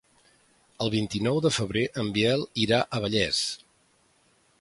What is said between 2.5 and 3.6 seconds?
irà a Vallés.